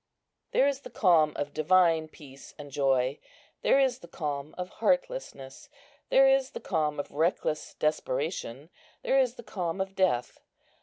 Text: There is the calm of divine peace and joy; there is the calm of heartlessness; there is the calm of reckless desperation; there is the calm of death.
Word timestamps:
There 0.49 0.67
is 0.67 0.79
the 0.81 0.89
calm 0.89 1.33
of 1.35 1.53
divine 1.53 2.07
peace 2.07 2.55
and 2.57 2.71
joy; 2.71 3.19
there 3.61 3.79
is 3.79 3.99
the 3.99 4.07
calm 4.07 4.55
of 4.57 4.69
heartlessness; 4.81 5.69
there 6.09 6.27
is 6.27 6.49
the 6.49 6.59
calm 6.59 6.99
of 6.99 7.11
reckless 7.11 7.75
desperation; 7.75 8.71
there 9.03 9.19
is 9.19 9.35
the 9.35 9.43
calm 9.43 9.79
of 9.79 9.93
death. 9.95 10.39